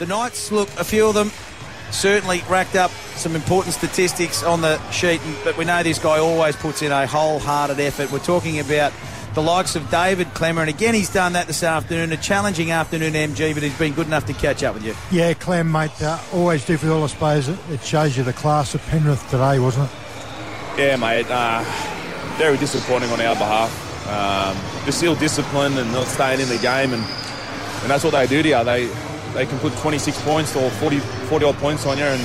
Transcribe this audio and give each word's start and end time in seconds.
The 0.00 0.06
Knights, 0.06 0.50
look, 0.50 0.68
a 0.76 0.82
few 0.82 1.06
of 1.06 1.14
them 1.14 1.30
certainly 1.92 2.42
racked 2.48 2.74
up 2.74 2.90
some 3.14 3.36
important 3.36 3.74
statistics 3.76 4.42
on 4.42 4.60
the 4.60 4.76
sheet, 4.90 5.20
but 5.44 5.56
we 5.56 5.64
know 5.64 5.84
this 5.84 6.00
guy 6.00 6.18
always 6.18 6.56
puts 6.56 6.82
in 6.82 6.90
a 6.90 7.06
wholehearted 7.06 7.78
effort. 7.78 8.10
We're 8.10 8.18
talking 8.18 8.58
about 8.58 8.92
the 9.34 9.40
likes 9.40 9.76
of 9.76 9.88
David 9.92 10.26
Klemmer, 10.34 10.62
and 10.62 10.68
again, 10.68 10.94
he's 10.94 11.12
done 11.12 11.34
that 11.34 11.46
this 11.46 11.62
afternoon. 11.62 12.10
A 12.10 12.16
challenging 12.16 12.72
afternoon, 12.72 13.12
MG, 13.12 13.54
but 13.54 13.62
he's 13.62 13.78
been 13.78 13.92
good 13.92 14.08
enough 14.08 14.26
to 14.26 14.32
catch 14.32 14.64
up 14.64 14.74
with 14.74 14.84
you. 14.84 14.96
Yeah, 15.12 15.32
Clem, 15.34 15.70
mate, 15.70 16.02
uh, 16.02 16.18
always 16.32 16.66
difficult, 16.66 17.04
I 17.04 17.06
suppose. 17.06 17.46
It 17.46 17.80
shows 17.84 18.16
you 18.16 18.24
the 18.24 18.32
class 18.32 18.74
of 18.74 18.84
Penrith 18.86 19.22
today, 19.30 19.60
wasn't 19.60 19.88
it? 19.88 19.96
Yeah, 20.76 20.96
mate. 20.96 21.26
Uh, 21.30 21.62
very 22.36 22.56
disappointing 22.56 23.10
on 23.10 23.20
our 23.20 23.36
behalf. 23.36 24.08
Um, 24.08 24.84
just 24.86 25.00
ill 25.04 25.14
discipline 25.14 25.78
and 25.78 25.92
not 25.92 26.08
staying 26.08 26.40
in 26.40 26.48
the 26.48 26.58
game, 26.58 26.92
and, 26.92 27.02
and 27.04 27.88
that's 27.88 28.02
what 28.02 28.10
they 28.10 28.26
do 28.26 28.42
to 28.42 28.48
you. 28.48 28.64
They 28.64 28.90
they 29.34 29.46
can 29.46 29.58
put 29.58 29.76
26 29.78 30.22
points 30.22 30.56
or 30.56 30.70
40, 30.70 30.98
40 31.00 31.44
odd 31.44 31.56
points 31.56 31.84
on 31.86 31.98
you, 31.98 32.04
and 32.04 32.22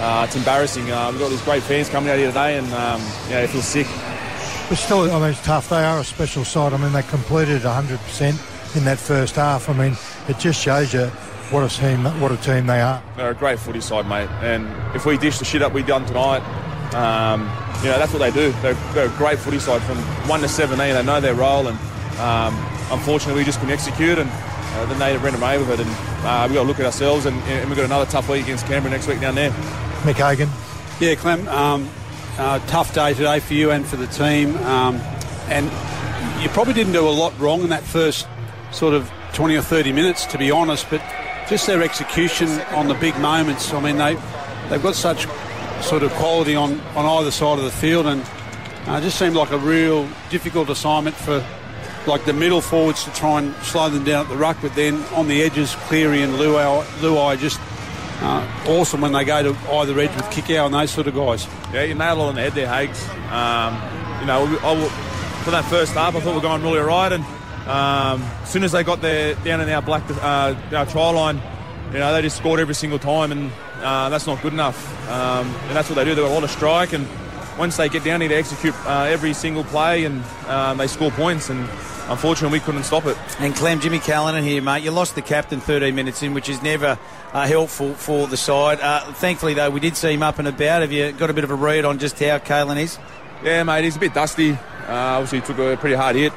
uh, 0.00 0.24
it's 0.26 0.36
embarrassing. 0.36 0.90
Uh, 0.90 1.10
we've 1.10 1.20
got 1.20 1.30
these 1.30 1.42
great 1.42 1.62
fans 1.62 1.88
coming 1.88 2.10
out 2.10 2.18
here 2.18 2.28
today, 2.28 2.58
and 2.58 2.66
um, 2.74 3.00
yeah, 3.28 3.40
it 3.40 3.48
feels 3.48 3.66
sick. 3.66 3.86
But 4.68 4.76
still, 4.76 5.10
I 5.10 5.18
mean, 5.18 5.30
it's 5.30 5.42
tough. 5.44 5.68
They 5.70 5.82
are 5.82 6.00
a 6.00 6.04
special 6.04 6.44
side. 6.44 6.72
I 6.72 6.76
mean, 6.76 6.92
they 6.92 7.02
completed 7.02 7.62
100% 7.62 8.76
in 8.76 8.84
that 8.84 8.98
first 8.98 9.36
half. 9.36 9.68
I 9.68 9.72
mean, 9.72 9.96
it 10.28 10.38
just 10.38 10.62
shows 10.62 10.94
you 10.94 11.06
what 11.50 11.64
a 11.64 11.68
team, 11.74 12.04
what 12.20 12.32
a 12.32 12.36
team 12.36 12.66
they 12.66 12.80
are. 12.80 13.02
They're 13.16 13.30
a 13.30 13.34
great 13.34 13.58
footy 13.58 13.80
side, 13.80 14.08
mate. 14.08 14.28
And 14.40 14.66
if 14.94 15.04
we 15.04 15.18
dish 15.18 15.38
the 15.38 15.44
shit 15.44 15.62
up 15.62 15.72
we 15.72 15.82
done 15.82 16.06
tonight, 16.06 16.42
um, 16.94 17.42
you 17.82 17.90
know 17.90 17.98
that's 17.98 18.12
what 18.12 18.20
they 18.20 18.30
do. 18.30 18.52
They're, 18.62 18.74
they're, 18.92 19.06
a 19.06 19.16
great 19.16 19.38
footy 19.38 19.58
side 19.58 19.82
from 19.82 19.96
one 20.28 20.40
to 20.40 20.48
17. 20.48 20.78
They 20.78 21.02
know 21.02 21.20
their 21.20 21.34
role, 21.34 21.66
and 21.68 21.78
um, 22.18 22.54
unfortunately, 22.90 23.40
we 23.40 23.44
just 23.44 23.60
couldn't 23.60 23.74
execute. 23.74 24.18
And 24.18 24.30
uh, 24.74 24.86
the 24.86 24.98
native 24.98 25.22
ran 25.22 25.34
away 25.34 25.56
and 25.56 25.70
uh, 26.24 26.46
we've 26.46 26.54
got 26.54 26.62
to 26.62 26.62
look 26.62 26.80
at 26.80 26.86
ourselves. 26.86 27.26
And, 27.26 27.36
and, 27.42 27.68
we've 27.68 27.76
got 27.76 27.84
another 27.84 28.10
tough 28.10 28.28
week 28.28 28.44
against 28.44 28.66
Canberra 28.66 28.92
next 28.92 29.06
week 29.06 29.20
down 29.20 29.34
there. 29.34 29.50
Mick 30.02 30.14
Hagan. 30.14 30.48
Yeah, 31.00 31.14
Clem. 31.14 31.46
Um, 31.48 31.88
uh, 32.38 32.58
tough 32.66 32.94
day 32.94 33.14
today 33.14 33.40
for 33.40 33.54
you 33.54 33.70
and 33.70 33.86
for 33.86 33.96
the 33.96 34.06
team. 34.06 34.56
Um, 34.58 34.96
and 35.48 35.66
you 36.42 36.48
probably 36.50 36.74
didn't 36.74 36.92
do 36.92 37.06
a 37.06 37.10
lot 37.10 37.38
wrong 37.38 37.62
in 37.62 37.68
that 37.68 37.82
first 37.82 38.26
sort 38.70 38.94
of 38.94 39.10
20 39.34 39.56
or 39.56 39.62
30 39.62 39.92
minutes, 39.92 40.26
to 40.26 40.38
be 40.38 40.50
honest. 40.50 40.88
But 40.90 41.02
just 41.48 41.66
their 41.66 41.82
execution 41.82 42.48
on 42.72 42.88
the 42.88 42.94
big 42.94 43.18
moments. 43.18 43.72
I 43.72 43.80
mean, 43.80 43.98
they 43.98 44.14
they've 44.68 44.82
got 44.82 44.94
such 44.94 45.26
sort 45.82 46.02
of 46.02 46.12
quality 46.12 46.54
on, 46.54 46.80
on 46.96 47.04
either 47.04 47.30
side 47.30 47.58
of 47.58 47.64
the 47.64 47.70
field, 47.70 48.06
and 48.06 48.22
uh, 48.86 48.98
it 48.98 49.02
just 49.02 49.18
seemed 49.18 49.34
like 49.34 49.50
a 49.50 49.58
real 49.58 50.08
difficult 50.30 50.70
assignment 50.70 51.16
for 51.16 51.44
like 52.06 52.24
the 52.24 52.32
middle 52.32 52.60
forwards 52.60 53.04
to 53.04 53.12
try 53.12 53.38
and 53.38 53.54
slow 53.56 53.88
them 53.88 54.04
down 54.04 54.24
at 54.24 54.28
the 54.28 54.36
ruck, 54.36 54.56
but 54.60 54.74
then 54.74 55.02
on 55.14 55.28
the 55.28 55.42
edges, 55.42 55.74
Cleary 55.86 56.22
and 56.22 56.34
Luai, 56.34 56.82
Luai 57.00 57.38
just 57.38 57.60
uh, 58.20 58.64
awesome 58.68 59.00
when 59.00 59.12
they 59.12 59.24
go 59.24 59.42
to 59.42 59.72
either 59.72 59.98
edge 59.98 60.14
with 60.14 60.24
Kikau 60.26 60.66
and 60.66 60.74
those 60.74 60.90
sort 60.90 61.06
of 61.06 61.14
guys. 61.14 61.46
Yeah, 61.72 61.84
you 61.84 61.94
nailed 61.94 62.18
it 62.18 62.22
on 62.22 62.34
the 62.34 62.42
head 62.42 62.52
there, 62.52 62.68
Hags. 62.68 63.08
Um, 63.30 63.74
you 64.20 64.26
know, 64.26 64.44
I, 64.62 64.88
for 65.44 65.50
that 65.50 65.64
first 65.64 65.94
half, 65.94 66.14
I 66.14 66.20
thought 66.20 66.30
we 66.30 66.36
were 66.36 66.40
going 66.40 66.62
really 66.62 66.78
right, 66.78 67.12
and 67.12 67.24
um, 67.66 68.22
as 68.42 68.50
soon 68.50 68.64
as 68.64 68.72
they 68.72 68.84
got 68.84 69.00
there 69.00 69.34
down 69.36 69.60
in 69.60 69.68
our 69.68 69.82
black 69.82 70.02
uh, 70.10 70.54
our 70.72 70.86
try 70.86 71.10
line, 71.10 71.40
you 71.92 71.98
know, 71.98 72.12
they 72.12 72.22
just 72.22 72.36
scored 72.36 72.60
every 72.60 72.74
single 72.74 72.98
time, 72.98 73.32
and 73.32 73.50
uh, 73.82 74.08
that's 74.08 74.26
not 74.26 74.40
good 74.42 74.52
enough. 74.52 74.88
Um, 75.08 75.46
and 75.66 75.76
that's 75.76 75.88
what 75.88 75.96
they 75.96 76.04
do. 76.04 76.14
They've 76.14 76.24
got 76.24 76.30
a 76.30 76.34
lot 76.34 76.44
of 76.44 76.50
strike, 76.50 76.92
and 76.92 77.06
once 77.58 77.76
they 77.76 77.88
get 77.88 78.04
down 78.04 78.20
here, 78.20 78.28
they 78.28 78.36
execute 78.36 78.74
uh, 78.86 79.02
every 79.08 79.34
single 79.34 79.64
play, 79.64 80.04
and 80.04 80.22
um, 80.48 80.78
they 80.78 80.86
score 80.86 81.10
points. 81.10 81.50
And 81.50 81.60
unfortunately, 82.08 82.58
we 82.58 82.64
couldn't 82.64 82.84
stop 82.84 83.06
it. 83.06 83.16
And 83.38 83.54
Clem, 83.54 83.80
Jimmy 83.80 83.98
Callanan 83.98 84.44
here, 84.44 84.62
mate. 84.62 84.82
You 84.82 84.90
lost 84.90 85.14
the 85.14 85.22
captain 85.22 85.60
13 85.60 85.94
minutes 85.94 86.22
in, 86.22 86.34
which 86.34 86.48
is 86.48 86.62
never 86.62 86.98
uh, 87.32 87.46
helpful 87.46 87.94
for 87.94 88.26
the 88.26 88.36
side. 88.36 88.80
Uh, 88.80 89.12
thankfully, 89.14 89.54
though, 89.54 89.70
we 89.70 89.80
did 89.80 89.96
see 89.96 90.12
him 90.12 90.22
up 90.22 90.38
and 90.38 90.48
about. 90.48 90.82
Have 90.82 90.92
you 90.92 91.12
got 91.12 91.30
a 91.30 91.34
bit 91.34 91.44
of 91.44 91.50
a 91.50 91.54
read 91.54 91.84
on 91.84 91.98
just 91.98 92.18
how 92.18 92.38
Kalyn 92.38 92.80
is? 92.80 92.98
Yeah, 93.44 93.62
mate, 93.64 93.84
he's 93.84 93.96
a 93.96 94.00
bit 94.00 94.14
dusty. 94.14 94.52
Uh, 94.52 95.18
obviously, 95.18 95.40
he 95.40 95.46
took 95.46 95.58
a 95.58 95.76
pretty 95.76 95.96
hard 95.96 96.16
hit. 96.16 96.32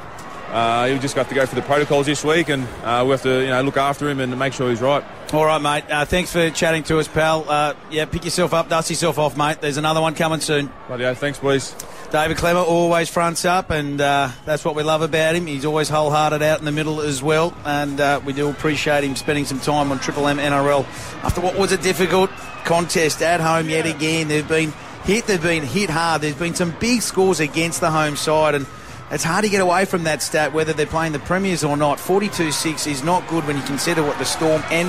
Uh, 0.50 0.86
he'll 0.86 1.00
just 1.00 1.16
have 1.16 1.28
to 1.28 1.34
go 1.34 1.44
for 1.44 1.54
the 1.54 1.62
protocols 1.62 2.06
this 2.06 2.24
week, 2.24 2.48
and 2.48 2.66
uh, 2.84 3.02
we 3.04 3.10
have 3.10 3.22
to, 3.22 3.40
you 3.40 3.48
know, 3.48 3.62
look 3.62 3.76
after 3.76 4.08
him 4.08 4.20
and 4.20 4.38
make 4.38 4.52
sure 4.52 4.70
he's 4.70 4.80
right. 4.80 5.04
All 5.32 5.44
right, 5.44 5.60
mate. 5.60 5.84
Uh, 5.90 6.04
thanks 6.04 6.32
for 6.32 6.50
chatting 6.50 6.84
to 6.84 6.98
us, 6.98 7.08
pal. 7.08 7.48
Uh, 7.48 7.74
yeah, 7.90 8.04
pick 8.04 8.24
yourself 8.24 8.54
up, 8.54 8.68
dust 8.68 8.90
yourself 8.90 9.18
off, 9.18 9.36
mate. 9.36 9.60
There's 9.60 9.76
another 9.76 10.00
one 10.00 10.14
coming 10.14 10.40
soon. 10.40 10.70
Bloody 10.86 11.12
thanks, 11.14 11.38
boys. 11.38 11.74
David 12.12 12.36
Klemmer 12.36 12.64
always 12.64 13.08
fronts 13.08 13.44
up, 13.44 13.70
and 13.70 14.00
uh, 14.00 14.30
that's 14.44 14.64
what 14.64 14.76
we 14.76 14.84
love 14.84 15.02
about 15.02 15.34
him. 15.34 15.46
He's 15.46 15.64
always 15.64 15.88
wholehearted 15.88 16.40
out 16.40 16.60
in 16.60 16.64
the 16.64 16.72
middle 16.72 17.00
as 17.00 17.20
well, 17.22 17.52
and 17.64 18.00
uh, 18.00 18.20
we 18.24 18.32
do 18.32 18.48
appreciate 18.48 19.02
him 19.02 19.16
spending 19.16 19.44
some 19.44 19.58
time 19.58 19.90
on 19.90 19.98
Triple 19.98 20.28
M 20.28 20.38
NRL 20.38 20.84
after 21.24 21.40
what 21.40 21.58
was 21.58 21.72
a 21.72 21.78
difficult 21.78 22.30
contest 22.64 23.20
at 23.22 23.40
home 23.40 23.68
yet 23.68 23.86
again. 23.86 24.28
They've 24.28 24.46
been 24.46 24.72
hit, 25.04 25.26
they've 25.26 25.42
been 25.42 25.64
hit 25.64 25.90
hard. 25.90 26.22
There's 26.22 26.36
been 26.36 26.54
some 26.54 26.70
big 26.78 27.02
scores 27.02 27.40
against 27.40 27.80
the 27.80 27.90
home 27.90 28.14
side, 28.14 28.54
and 28.54 28.66
it's 29.10 29.24
hard 29.24 29.44
to 29.44 29.50
get 29.50 29.60
away 29.60 29.84
from 29.84 30.04
that 30.04 30.22
stat, 30.22 30.52
whether 30.52 30.72
they're 30.72 30.86
playing 30.86 31.12
the 31.12 31.18
Premiers 31.20 31.62
or 31.62 31.76
not. 31.76 32.00
42 32.00 32.50
6 32.50 32.86
is 32.86 33.04
not 33.04 33.26
good 33.28 33.46
when 33.46 33.56
you 33.56 33.62
consider 33.62 34.02
what 34.02 34.18
the 34.18 34.24
Storm 34.24 34.62
and 34.70 34.88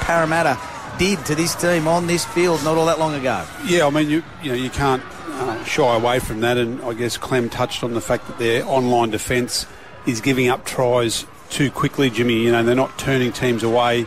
Parramatta 0.00 0.58
did 0.98 1.24
to 1.26 1.34
this 1.34 1.54
team 1.54 1.86
on 1.86 2.06
this 2.06 2.24
field 2.24 2.62
not 2.64 2.76
all 2.76 2.86
that 2.86 2.98
long 2.98 3.14
ago. 3.14 3.44
Yeah, 3.64 3.86
I 3.86 3.90
mean, 3.90 4.10
you, 4.10 4.22
you 4.42 4.50
know, 4.50 4.56
you 4.56 4.70
can't 4.70 5.02
uh, 5.28 5.62
shy 5.64 5.94
away 5.94 6.18
from 6.18 6.40
that, 6.40 6.56
and 6.56 6.82
I 6.82 6.94
guess 6.94 7.16
Clem 7.16 7.48
touched 7.48 7.84
on 7.84 7.94
the 7.94 8.00
fact 8.00 8.26
that 8.26 8.38
their 8.38 8.64
online 8.66 9.10
defence 9.10 9.66
is 10.06 10.20
giving 10.20 10.48
up 10.48 10.64
tries 10.64 11.26
too 11.50 11.70
quickly, 11.70 12.10
Jimmy. 12.10 12.42
You 12.42 12.52
know, 12.52 12.62
they're 12.62 12.74
not 12.74 12.98
turning 12.98 13.32
teams 13.32 13.62
away. 13.62 14.06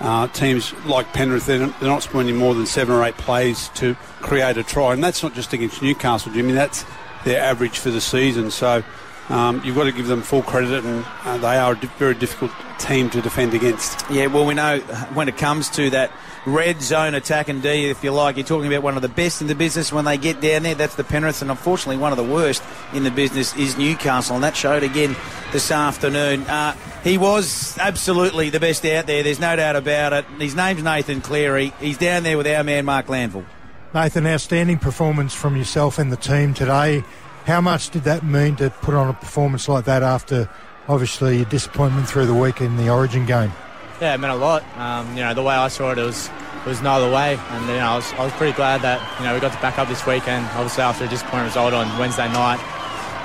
Uh, 0.00 0.26
teams 0.28 0.72
like 0.84 1.12
Penrith, 1.12 1.46
they're 1.46 1.60
not, 1.60 1.78
they're 1.78 1.88
not 1.88 2.02
spending 2.02 2.36
more 2.36 2.54
than 2.54 2.66
seven 2.66 2.94
or 2.94 3.04
eight 3.04 3.16
plays 3.18 3.68
to 3.74 3.94
create 4.20 4.56
a 4.56 4.62
try, 4.64 4.92
and 4.92 5.04
that's 5.04 5.22
not 5.22 5.34
just 5.34 5.52
against 5.52 5.82
Newcastle, 5.82 6.32
Jimmy. 6.32 6.52
That's 6.52 6.84
their 7.24 7.40
average 7.40 7.78
for 7.78 7.90
the 7.90 8.00
season. 8.00 8.50
So 8.50 8.82
um, 9.28 9.62
you've 9.64 9.76
got 9.76 9.84
to 9.84 9.92
give 9.92 10.08
them 10.08 10.22
full 10.22 10.42
credit, 10.42 10.84
and 10.84 11.04
uh, 11.24 11.38
they 11.38 11.56
are 11.56 11.72
a 11.72 11.76
very 11.98 12.14
difficult 12.14 12.50
team 12.78 13.08
to 13.10 13.22
defend 13.22 13.54
against. 13.54 14.04
Yeah, 14.10 14.26
well, 14.26 14.44
we 14.44 14.54
know 14.54 14.78
when 15.14 15.28
it 15.28 15.36
comes 15.36 15.70
to 15.70 15.90
that 15.90 16.10
red 16.44 16.82
zone 16.82 17.14
attack 17.14 17.48
and 17.48 17.62
D, 17.62 17.88
if 17.88 18.02
you 18.02 18.10
like, 18.10 18.36
you're 18.36 18.44
talking 18.44 18.66
about 18.66 18.82
one 18.82 18.96
of 18.96 19.02
the 19.02 19.08
best 19.08 19.40
in 19.40 19.46
the 19.46 19.54
business 19.54 19.92
when 19.92 20.04
they 20.04 20.18
get 20.18 20.40
down 20.40 20.64
there. 20.64 20.74
That's 20.74 20.96
the 20.96 21.04
Penrith, 21.04 21.40
and 21.40 21.50
unfortunately, 21.50 21.98
one 21.98 22.12
of 22.12 22.18
the 22.18 22.24
worst 22.24 22.62
in 22.92 23.04
the 23.04 23.10
business 23.10 23.56
is 23.56 23.78
Newcastle, 23.78 24.34
and 24.34 24.44
that 24.44 24.56
showed 24.56 24.82
again 24.82 25.14
this 25.52 25.70
afternoon. 25.70 26.42
Uh, 26.42 26.76
he 27.04 27.16
was 27.16 27.78
absolutely 27.78 28.50
the 28.50 28.60
best 28.60 28.84
out 28.84 29.06
there. 29.06 29.22
There's 29.22 29.40
no 29.40 29.54
doubt 29.54 29.76
about 29.76 30.12
it. 30.12 30.24
His 30.38 30.54
name's 30.54 30.82
Nathan 30.82 31.20
Cleary. 31.20 31.72
He's 31.80 31.98
down 31.98 32.24
there 32.24 32.36
with 32.36 32.46
our 32.46 32.64
man 32.64 32.84
Mark 32.84 33.06
Landville. 33.06 33.46
Nathan, 33.94 34.26
outstanding 34.26 34.78
performance 34.78 35.34
from 35.34 35.54
yourself 35.54 35.98
and 35.98 36.10
the 36.10 36.16
team 36.16 36.54
today. 36.54 37.04
How 37.44 37.60
much 37.60 37.90
did 37.90 38.04
that 38.04 38.24
mean 38.24 38.56
to 38.56 38.70
put 38.70 38.94
on 38.94 39.08
a 39.08 39.12
performance 39.12 39.68
like 39.68 39.84
that 39.84 40.02
after 40.02 40.48
obviously 40.88 41.42
a 41.42 41.44
disappointment 41.44 42.08
through 42.08 42.24
the 42.24 42.34
week 42.34 42.62
in 42.62 42.78
the 42.78 42.88
Origin 42.88 43.26
game? 43.26 43.52
Yeah, 44.00 44.14
it 44.14 44.18
meant 44.18 44.32
a 44.32 44.36
lot. 44.36 44.64
Um, 44.78 45.14
you 45.14 45.22
know, 45.22 45.34
the 45.34 45.42
way 45.42 45.54
I 45.54 45.68
saw 45.68 45.92
it, 45.92 45.98
it 45.98 46.04
was 46.04 46.30
it 46.64 46.66
was 46.66 46.80
no 46.80 46.92
other 46.92 47.12
way, 47.12 47.36
and 47.36 47.66
you 47.66 47.74
know, 47.74 47.80
I 47.80 47.96
was, 47.96 48.12
I 48.14 48.24
was 48.24 48.32
pretty 48.34 48.56
glad 48.56 48.80
that 48.80 48.98
you 49.20 49.26
know 49.26 49.34
we 49.34 49.40
got 49.40 49.52
to 49.52 49.60
back 49.60 49.78
up 49.78 49.88
this 49.88 50.06
weekend. 50.06 50.46
Obviously, 50.54 50.82
after 50.82 51.04
a 51.04 51.08
disappointing 51.08 51.46
result 51.46 51.74
on 51.74 51.86
Wednesday 51.98 52.28
night, 52.32 52.60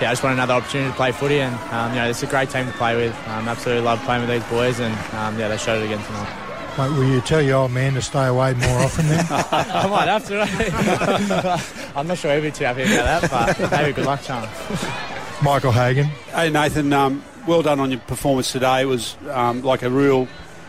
yeah, 0.01 0.09
I 0.09 0.11
just 0.11 0.23
want 0.23 0.33
another 0.33 0.55
opportunity 0.55 0.89
to 0.89 0.95
play 0.97 1.13
footy, 1.13 1.39
and 1.39 1.55
um, 1.71 1.93
you 1.93 1.99
know, 1.99 2.09
it's 2.09 2.23
a 2.23 2.27
great 2.27 2.49
team 2.49 2.65
to 2.65 2.73
play 2.73 2.95
with. 2.95 3.15
Um, 3.27 3.47
absolutely 3.47 3.85
love 3.85 4.01
playing 4.03 4.27
with 4.27 4.29
these 4.29 4.49
boys, 4.51 4.79
and 4.79 4.93
um, 5.15 5.39
yeah, 5.39 5.47
they 5.47 5.57
showed 5.57 5.81
it 5.81 5.85
again 5.85 6.03
tonight. 6.03 6.56
Mate, 6.77 6.91
will 6.91 7.05
you 7.05 7.21
tell 7.21 7.41
your 7.41 7.55
old 7.57 7.71
man 7.71 7.95
to 7.95 8.01
stay 8.03 8.27
away 8.27 8.53
more 8.53 8.79
often 8.79 9.07
then? 9.07 9.25
I 9.31 9.87
might 9.87 10.07
have 10.07 10.27
to. 10.27 11.91
I'm 11.95 12.05
not 12.05 12.19
sure 12.19 12.31
he'll 12.33 12.43
be 12.43 12.51
too 12.51 12.65
happy 12.65 12.83
about 12.83 13.21
that, 13.23 13.57
but 13.57 13.71
maybe 13.71 13.93
good 13.93 14.05
luck, 14.05 14.21
Sean. 14.21 14.47
Michael 15.41 15.71
Hagan. 15.71 16.05
Hey, 16.35 16.51
Nathan, 16.51 16.93
um, 16.93 17.23
well 17.47 17.63
done 17.63 17.79
on 17.79 17.89
your 17.89 17.99
performance 18.01 18.51
today. 18.51 18.81
It 18.81 18.85
was 18.85 19.17
um, 19.31 19.63
like 19.63 19.81
a 19.81 19.89
real 19.89 20.27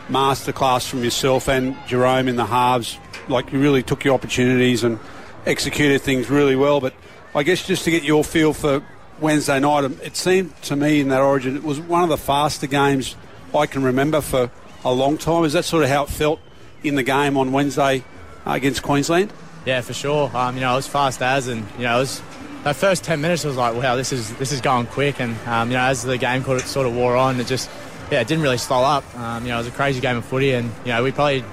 masterclass 0.08 0.88
from 0.88 1.04
yourself 1.04 1.46
and 1.46 1.74
Jarome 1.86 2.28
in 2.28 2.36
the 2.36 2.46
halves. 2.46 2.98
Like 3.28 3.52
you 3.52 3.60
really 3.60 3.82
took 3.82 4.02
your 4.02 4.14
opportunities 4.14 4.84
and 4.84 4.98
executed 5.44 6.00
things 6.00 6.30
really 6.30 6.56
well. 6.56 6.80
But 6.80 6.94
I 7.34 7.42
guess 7.42 7.66
just 7.66 7.84
to 7.84 7.90
get 7.90 8.02
your 8.02 8.24
feel 8.24 8.54
for 8.54 8.82
Wednesday 9.20 9.60
night, 9.60 9.84
it 9.84 10.16
seemed 10.16 10.56
to 10.62 10.76
me 10.76 11.00
in 11.00 11.08
that 11.08 11.20
origin 11.20 11.54
it 11.54 11.64
was 11.64 11.78
one 11.78 12.02
of 12.02 12.08
the 12.08 12.16
faster 12.16 12.66
games 12.66 13.14
I 13.54 13.66
can 13.66 13.82
remember 13.82 14.22
for 14.22 14.50
a 14.84 14.92
long 14.92 15.18
time. 15.18 15.44
Is 15.44 15.52
that 15.52 15.64
sort 15.64 15.84
of 15.84 15.90
how 15.90 16.04
it 16.04 16.10
felt 16.10 16.40
in 16.82 16.94
the 16.94 17.02
game 17.02 17.36
on 17.36 17.52
Wednesday 17.52 18.04
uh, 18.46 18.52
against 18.52 18.82
Queensland? 18.82 19.32
Yeah, 19.64 19.80
for 19.80 19.92
sure. 19.92 20.30
Um, 20.34 20.54
you 20.54 20.60
know, 20.60 20.72
it 20.72 20.76
was 20.76 20.86
fast 20.86 21.20
as, 21.22 21.48
and 21.48 21.66
you 21.76 21.84
know, 21.84 21.96
it 21.96 22.00
was 22.00 22.22
that 22.64 22.76
first 22.76 23.04
ten 23.04 23.20
minutes 23.20 23.44
was 23.44 23.56
like, 23.56 23.74
wow, 23.74 23.96
this 23.96 24.12
is 24.12 24.34
this 24.36 24.52
is 24.52 24.60
going 24.60 24.86
quick, 24.86 25.20
and 25.20 25.36
um, 25.46 25.70
you 25.70 25.76
know, 25.76 25.84
as 25.84 26.02
the 26.02 26.18
game 26.18 26.42
sort 26.42 26.86
of 26.86 26.94
wore 26.94 27.16
on, 27.16 27.38
it 27.40 27.46
just 27.46 27.70
yeah, 28.10 28.20
it 28.20 28.28
didn't 28.28 28.42
really 28.42 28.58
slow 28.58 28.82
up. 28.82 29.04
Um, 29.16 29.44
you 29.44 29.50
know, 29.50 29.56
it 29.56 29.58
was 29.58 29.66
a 29.68 29.72
crazy 29.72 30.00
game 30.00 30.16
of 30.16 30.24
footy, 30.24 30.52
and 30.52 30.70
you 30.84 30.92
know, 30.92 31.02
we 31.02 31.12
probably. 31.12 31.44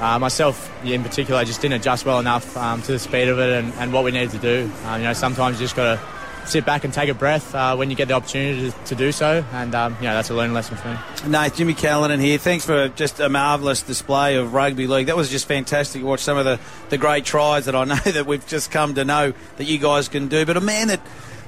Uh, 0.00 0.18
myself 0.18 0.68
in 0.84 1.00
particular, 1.04 1.44
just 1.44 1.60
didn't 1.60 1.78
adjust 1.78 2.04
well 2.04 2.18
enough 2.18 2.56
um, 2.56 2.82
to 2.82 2.90
the 2.90 2.98
speed 2.98 3.28
of 3.28 3.38
it 3.38 3.50
and, 3.50 3.72
and 3.74 3.92
what 3.92 4.02
we 4.02 4.10
needed 4.10 4.30
to 4.30 4.38
do. 4.38 4.68
Um, 4.86 5.00
you 5.00 5.06
know, 5.06 5.12
sometimes 5.12 5.60
you 5.60 5.64
just 5.64 5.76
got 5.76 5.94
to 5.94 6.02
sit 6.46 6.64
back 6.66 6.84
and 6.84 6.92
take 6.92 7.08
a 7.08 7.14
breath 7.14 7.54
uh, 7.54 7.74
when 7.76 7.90
you 7.90 7.96
get 7.96 8.08
the 8.08 8.14
opportunity 8.14 8.70
to, 8.70 8.84
to 8.86 8.94
do 8.94 9.12
so. 9.12 9.44
And 9.52 9.74
um, 9.74 9.96
you 10.00 10.06
know 10.06 10.14
that's 10.14 10.30
a 10.30 10.34
learning 10.34 10.54
lesson 10.54 10.76
for 10.76 10.88
me. 10.88 11.30
Nate, 11.30 11.54
Jimmy 11.54 11.74
Callanan 11.74 12.20
here. 12.20 12.38
Thanks 12.38 12.64
for 12.64 12.88
just 12.88 13.20
a 13.20 13.28
marvellous 13.28 13.82
display 13.82 14.36
of 14.36 14.54
rugby 14.54 14.86
league. 14.86 15.06
That 15.06 15.16
was 15.16 15.30
just 15.30 15.46
fantastic 15.46 16.02
to 16.02 16.06
watch 16.06 16.20
some 16.20 16.38
of 16.38 16.44
the, 16.44 16.58
the 16.90 16.98
great 16.98 17.24
tries 17.24 17.66
that 17.66 17.74
I 17.74 17.84
know 17.84 17.96
that 17.96 18.26
we've 18.26 18.46
just 18.46 18.70
come 18.70 18.94
to 18.94 19.04
know 19.04 19.32
that 19.56 19.64
you 19.64 19.78
guys 19.78 20.08
can 20.08 20.28
do. 20.28 20.44
But 20.44 20.56
a 20.56 20.60
man 20.60 20.88
that 20.88 21.00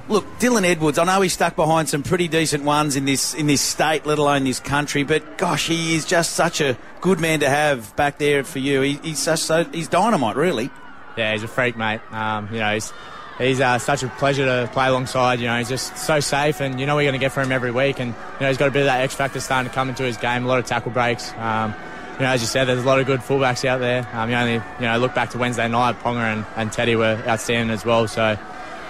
Look, 0.07 0.23
Dylan 0.37 0.63
Edwards. 0.63 0.99
I 0.99 1.03
know 1.03 1.21
he's 1.21 1.33
stuck 1.33 1.55
behind 1.55 1.89
some 1.89 2.03
pretty 2.03 2.27
decent 2.27 2.63
ones 2.63 2.95
in 2.95 3.05
this 3.05 3.33
in 3.33 3.47
this 3.47 3.61
state, 3.61 4.05
let 4.05 4.19
alone 4.19 4.43
this 4.43 4.59
country. 4.59 5.01
But 5.01 5.39
gosh, 5.39 5.67
he 5.67 5.95
is 5.95 6.05
just 6.05 6.33
such 6.33 6.61
a 6.61 6.77
good 7.01 7.19
man 7.19 7.39
to 7.39 7.49
have 7.49 7.95
back 7.95 8.19
there 8.19 8.43
for 8.43 8.59
you. 8.59 8.81
He, 8.81 8.93
he's 9.01 9.17
such 9.17 9.39
so 9.39 9.63
he's 9.63 9.87
dynamite, 9.87 10.35
really. 10.35 10.69
Yeah, 11.17 11.31
he's 11.31 11.41
a 11.41 11.47
freak, 11.47 11.75
mate. 11.75 12.01
Um, 12.11 12.49
you 12.51 12.59
know, 12.59 12.73
he's 12.75 12.93
he's 13.37 13.61
uh, 13.61 13.79
such 13.79 14.03
a 14.03 14.07
pleasure 14.07 14.45
to 14.45 14.71
play 14.71 14.87
alongside. 14.87 15.39
You 15.39 15.47
know, 15.47 15.57
he's 15.57 15.69
just 15.69 15.97
so 15.97 16.19
safe, 16.19 16.61
and 16.61 16.79
you 16.79 16.85
know 16.85 16.95
we're 16.95 17.03
going 17.03 17.13
to 17.13 17.19
get 17.19 17.31
from 17.31 17.45
him 17.45 17.51
every 17.51 17.71
week. 17.71 17.99
And 17.99 18.09
you 18.09 18.41
know, 18.41 18.47
he's 18.47 18.57
got 18.57 18.67
a 18.67 18.71
bit 18.71 18.81
of 18.81 18.85
that 18.85 19.01
X 19.01 19.15
factor 19.15 19.39
starting 19.39 19.69
to 19.69 19.75
come 19.75 19.89
into 19.89 20.03
his 20.03 20.17
game. 20.17 20.45
A 20.45 20.47
lot 20.47 20.59
of 20.59 20.65
tackle 20.65 20.91
breaks. 20.91 21.33
Um, 21.33 21.73
you 22.13 22.21
know, 22.21 22.27
as 22.27 22.41
you 22.41 22.47
said, 22.47 22.65
there's 22.65 22.83
a 22.83 22.85
lot 22.85 22.99
of 22.99 23.05
good 23.05 23.19
fullbacks 23.19 23.65
out 23.65 23.79
there. 23.79 24.07
Um, 24.13 24.29
you 24.29 24.35
only 24.35 24.53
you 24.53 24.61
know 24.81 24.97
look 24.97 25.13
back 25.13 25.31
to 25.31 25.37
Wednesday 25.37 25.67
night, 25.67 25.99
Ponga 25.99 26.33
and, 26.33 26.45
and 26.55 26.71
Teddy 26.71 26.95
were 26.95 27.21
outstanding 27.27 27.73
as 27.73 27.85
well. 27.85 28.07
So 28.07 28.37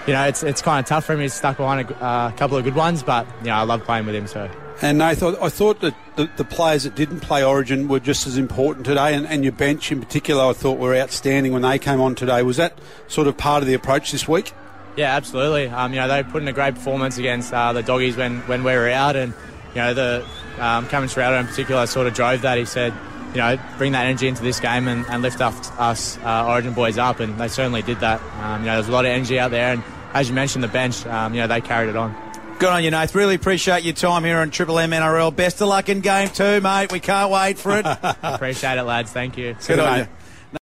you 0.08 0.14
know, 0.14 0.24
it's 0.26 0.44
it's 0.44 0.62
kind 0.62 0.84
of 0.84 0.88
tough 0.88 1.06
for 1.06 1.14
him. 1.14 1.22
He's 1.22 1.34
stuck 1.34 1.58
behind 1.58 1.90
a 1.90 2.04
uh, 2.04 2.32
couple 2.32 2.58
of 2.58 2.64
good 2.64 2.76
ones, 2.76 3.04
but 3.04 3.28
you 3.40 3.48
know, 3.48 3.56
I 3.56 3.64
love 3.64 3.84
playing 3.84 4.06
with 4.06 4.16
him. 4.16 4.28
So. 4.28 4.50
And 4.82 4.98
Nathan, 4.98 5.38
I 5.42 5.50
thought 5.50 5.80
that 5.82 5.96
the, 6.18 6.30
the, 6.36 6.44
players 6.44 6.84
that 6.84 6.96
didn't 6.96 7.22
play 7.22 7.44
Origin 7.44 7.88
were 7.88 8.00
just 8.00 8.28
as 8.28 8.38
important 8.38 8.86
today, 8.86 9.14
and, 9.14 9.26
and, 9.26 9.44
your 9.44 9.54
bench 9.54 9.92
in 9.92 10.02
particular, 10.02 10.44
I 10.44 10.54
thought 10.54 10.78
were 10.78 10.96
outstanding 10.96 11.54
when 11.54 11.62
they 11.62 11.80
came 11.80 12.02
on 12.02 12.14
today. 12.14 12.44
Was 12.44 12.58
that 12.58 12.78
sort 13.08 13.28
of 13.28 13.38
part 13.38 13.64
of 13.64 13.68
the 13.68 13.74
approach 13.74 14.12
this 14.12 14.28
week? 14.28 14.52
Yeah, 14.98 15.16
absolutely. 15.16 15.68
Um, 15.70 15.94
you 15.94 16.00
know, 16.00 16.08
they 16.08 16.24
put 16.24 16.42
in 16.42 16.48
a 16.48 16.54
great 16.54 16.76
performance 16.76 17.18
against 17.18 17.54
uh, 17.54 17.74
the 17.74 17.84
doggies 17.84 18.18
when, 18.18 18.40
when 18.42 18.64
we 18.64 18.74
were 18.74 18.90
out, 18.90 19.16
and 19.16 19.34
you 19.70 19.82
know, 19.82 19.94
the 19.94 20.26
um, 20.60 20.88
Cameron 20.88 21.10
Ciraldo 21.10 21.40
in 21.40 21.48
particular 21.48 21.86
sort 21.88 22.08
of 22.08 22.14
drove 22.14 22.42
that. 22.42 22.58
He 22.58 22.66
said, 22.66 22.94
you 23.32 23.38
know, 23.38 23.58
bring 23.78 23.94
that 23.94 24.06
energy 24.06 24.28
into 24.28 24.44
this 24.44 24.60
game 24.60 24.88
and, 24.88 25.06
and 25.08 25.22
lift 25.22 25.42
us 25.42 26.18
uh, 26.20 26.48
Origin 26.48 26.74
boys 26.74 26.98
up, 26.98 27.20
and 27.20 27.38
they 27.38 27.48
certainly 27.48 27.82
did 27.82 28.00
that. 28.02 28.22
Um, 28.42 28.62
you 28.62 28.68
know, 28.68 28.76
there's 28.76 28.90
a 28.90 28.92
lot 28.92 29.06
of 29.06 29.12
energy 29.12 29.40
out 29.40 29.52
there, 29.52 29.74
and 29.74 29.84
as 30.14 30.30
you 30.30 30.36
mentioned, 30.36 30.64
the 30.64 30.70
bench, 30.70 31.06
um, 31.06 31.34
you 31.34 31.42
know, 31.42 31.48
they 31.48 31.62
carried 31.62 31.90
it 31.90 31.96
on. 31.98 32.25
Good 32.58 32.70
on 32.70 32.84
you, 32.86 32.92
Nath. 32.92 33.14
Really 33.14 33.36
appreciate 33.36 33.84
your 33.84 33.94
time 33.94 34.24
here 34.24 34.38
on 34.38 34.50
Triple 34.50 34.80
M 34.80 34.92
NRL. 34.92 35.36
Best 35.36 35.60
of 35.62 35.68
luck 35.68 35.90
in 35.90 36.00
game 36.00 36.30
two, 36.30 36.62
mate. 36.62 36.90
We 36.90 37.02
can't 37.02 37.30
wait 37.30 37.58
for 37.58 37.78
it. 37.78 37.86
appreciate 38.24 38.78
it, 38.78 38.84
lads. 38.84 39.12
Thank 39.12 39.38
you. 39.38 39.58
Good 39.68 39.80
on 39.80 40.00
you. 40.00 40.08